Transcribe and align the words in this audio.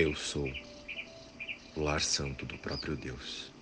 Eu 0.00 0.14
sou 0.14 0.48
o 1.74 1.82
lar 1.82 2.00
santo 2.00 2.46
do 2.46 2.56
próprio 2.58 2.96
Deus. 2.96 3.52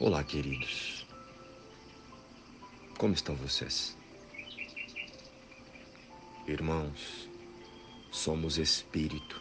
Olá, 0.00 0.24
queridos. 0.24 1.06
Como 2.98 3.14
estão 3.14 3.36
vocês? 3.36 3.96
Irmãos, 6.48 7.30
somos 8.10 8.58
espírito 8.58 9.40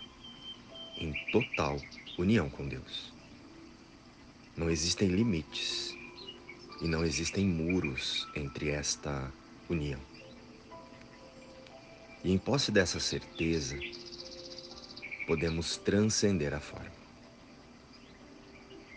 em 0.95 1.11
total 1.31 1.81
união 2.19 2.51
com 2.51 2.67
Deus. 2.67 3.11
Não 4.55 4.69
existem 4.69 5.07
limites 5.07 5.97
e 6.79 6.87
não 6.87 7.03
existem 7.03 7.47
muros 7.47 8.27
entre 8.35 8.69
esta 8.69 9.33
união. 9.67 10.12
E 12.23 12.31
em 12.31 12.37
posse 12.37 12.71
dessa 12.71 13.01
certeza, 13.01 13.77
podemos 15.27 15.75
transcender 15.75 16.53
a 16.53 16.59
forma. 16.59 17.03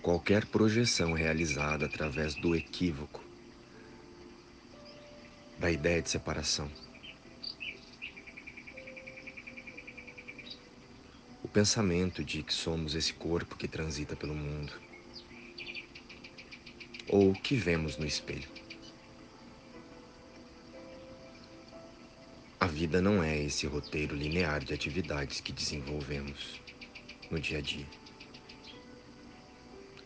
Qualquer 0.01 0.47
projeção 0.47 1.13
realizada 1.13 1.87
através 1.87 2.37
do 2.37 2.55
equívoco, 2.55 3.21
da 5.59 5.69
ideia 5.73 6.01
de 6.01 6.09
separação, 6.09 6.71
o 11.43 11.49
pensamento 11.49 12.23
de 12.23 12.45
que 12.45 12.55
somos 12.55 12.95
esse 12.95 13.13
corpo 13.13 13.57
que 13.57 13.67
transita 13.67 14.15
pelo 14.15 14.37
mundo, 14.37 14.73
ou 17.09 17.33
que 17.33 17.57
vemos 17.57 17.97
no 17.97 18.07
espelho. 18.07 18.66
Vida 22.77 23.01
não 23.01 23.23
é 23.23 23.43
esse 23.43 23.67
roteiro 23.67 24.15
linear 24.15 24.63
de 24.63 24.75
atividades 24.75 25.41
que 25.41 25.51
desenvolvemos 25.51 26.61
no 27.31 27.41
dia 27.41 27.57
a 27.57 27.61
dia 27.63 27.87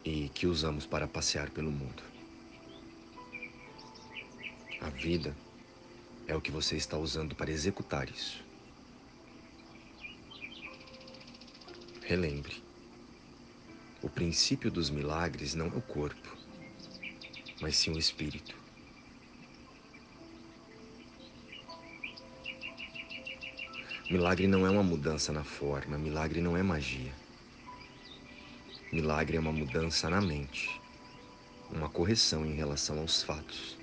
e 0.04 0.28
que 0.28 0.46
usamos 0.46 0.86
para 0.86 1.08
passear 1.08 1.50
pelo 1.50 1.72
mundo. 1.72 2.00
A 4.80 4.88
vida 4.88 5.36
é 6.28 6.36
o 6.36 6.40
que 6.40 6.52
você 6.52 6.76
está 6.76 6.96
usando 6.96 7.34
para 7.34 7.50
executar 7.50 8.08
isso. 8.08 8.40
Relembre: 12.02 12.62
o 14.00 14.08
princípio 14.08 14.70
dos 14.70 14.90
milagres 14.90 15.56
não 15.56 15.66
é 15.66 15.76
o 15.76 15.82
corpo, 15.82 16.36
mas 17.60 17.76
sim 17.76 17.90
o 17.90 17.98
espírito. 17.98 18.59
Milagre 24.10 24.48
não 24.48 24.66
é 24.66 24.70
uma 24.70 24.82
mudança 24.82 25.32
na 25.32 25.44
forma, 25.44 25.96
milagre 25.96 26.40
não 26.40 26.56
é 26.56 26.64
magia. 26.64 27.12
Milagre 28.92 29.36
é 29.36 29.40
uma 29.40 29.52
mudança 29.52 30.10
na 30.10 30.20
mente, 30.20 30.68
uma 31.70 31.88
correção 31.88 32.44
em 32.44 32.52
relação 32.52 32.98
aos 32.98 33.22
fatos 33.22 33.78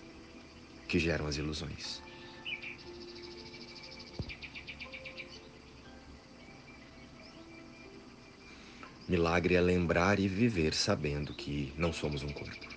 que 0.85 0.99
geram 0.99 1.27
as 1.27 1.37
ilusões. 1.37 2.03
Milagre 9.07 9.55
é 9.55 9.61
lembrar 9.61 10.19
e 10.19 10.27
viver 10.27 10.73
sabendo 10.73 11.33
que 11.33 11.73
não 11.77 11.93
somos 11.93 12.21
um 12.21 12.33
corpo. 12.33 12.67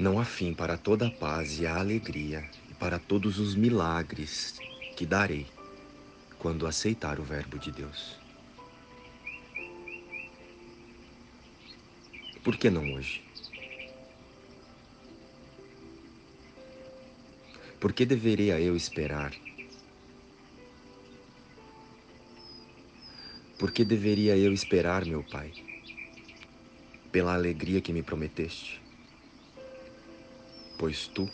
Não 0.00 0.18
há 0.18 0.24
fim 0.24 0.54
para 0.54 0.78
toda 0.78 1.08
a 1.08 1.10
paz 1.10 1.60
e 1.60 1.66
a 1.66 1.76
alegria 1.78 2.48
e 2.70 2.72
para 2.72 2.98
todos 2.98 3.38
os 3.38 3.54
milagres 3.54 4.58
que 4.96 5.04
darei 5.04 5.46
quando 6.38 6.66
aceitar 6.66 7.20
o 7.20 7.22
Verbo 7.22 7.58
de 7.58 7.70
Deus. 7.70 8.18
Por 12.42 12.56
que 12.56 12.70
não 12.70 12.94
hoje? 12.94 13.22
Por 17.78 17.92
que 17.92 18.06
deveria 18.06 18.58
eu 18.58 18.74
esperar? 18.74 19.34
Por 23.58 23.70
que 23.70 23.84
deveria 23.84 24.34
eu 24.34 24.50
esperar, 24.50 25.04
meu 25.04 25.22
Pai? 25.22 25.52
Pela 27.12 27.34
alegria 27.34 27.82
que 27.82 27.92
me 27.92 28.02
prometeste? 28.02 28.80
Pois 30.80 31.08
tu 31.08 31.28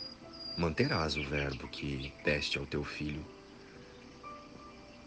manterás 0.57 1.15
o 1.15 1.23
verbo 1.23 1.69
que 1.69 2.11
deste 2.25 2.57
ao 2.57 2.65
teu 2.65 2.83
filho, 2.83 3.25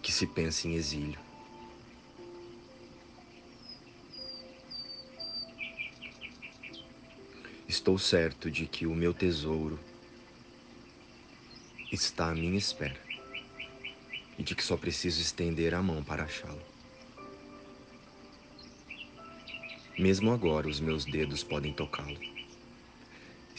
que 0.01 0.11
se 0.11 0.27
pensa 0.27 0.67
em 0.67 0.77
exílio. 0.77 1.21
Estou 7.69 7.99
certo 7.99 8.51
de 8.51 8.67
que 8.67 8.87
o 8.87 8.95
meu 8.95 9.13
tesouro 9.13 9.79
está 11.93 12.31
à 12.31 12.35
minha 12.35 12.57
espera 12.57 12.99
e 14.39 14.43
de 14.43 14.55
que 14.55 14.65
só 14.65 14.75
preciso 14.75 15.21
estender 15.21 15.75
a 15.75 15.83
mão 15.83 16.03
para 16.03 16.23
achá-lo. 16.23 16.63
Mesmo 19.99 20.33
agora, 20.33 20.67
os 20.67 20.81
meus 20.81 21.05
dedos 21.05 21.45
podem 21.45 21.75
tocá-lo 21.75 22.41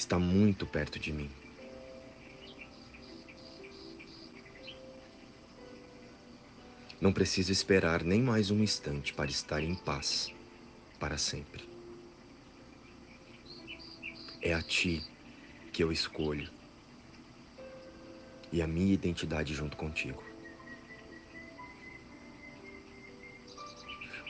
está 0.01 0.17
muito 0.17 0.65
perto 0.65 0.97
de 0.97 1.13
mim. 1.13 1.29
Não 6.99 7.13
preciso 7.13 7.51
esperar 7.51 8.03
nem 8.03 8.21
mais 8.21 8.49
um 8.49 8.63
instante 8.63 9.13
para 9.13 9.29
estar 9.29 9.61
em 9.63 9.75
paz 9.75 10.33
para 10.99 11.17
sempre. 11.17 11.63
É 14.41 14.53
a 14.53 14.61
ti 14.61 15.03
que 15.71 15.83
eu 15.83 15.91
escolho 15.91 16.49
e 18.51 18.61
a 18.61 18.67
minha 18.67 18.93
identidade 18.93 19.53
junto 19.53 19.77
contigo. 19.77 20.23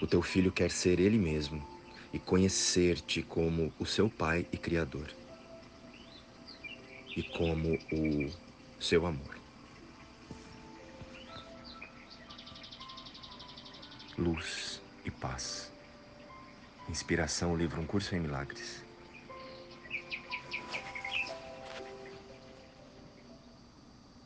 O 0.02 0.08
teu 0.08 0.22
filho 0.22 0.52
quer 0.52 0.70
ser 0.70 1.00
ele 1.00 1.18
mesmo 1.18 1.66
e 2.12 2.20
conhecer-te 2.20 3.22
como 3.22 3.74
o 3.80 3.86
seu 3.86 4.10
pai 4.10 4.46
e 4.52 4.58
criador 4.58 5.21
e 7.16 7.24
como 7.24 7.80
o 7.92 8.32
seu 8.80 9.06
amor. 9.06 9.40
Luz 14.18 14.82
e 15.06 15.12
paz. 15.12 15.72
Inspiração, 16.90 17.56
livro 17.56 17.82
Um 17.82 17.86
Curso 17.86 18.16
em 18.16 18.20
Milagres. 18.20 18.84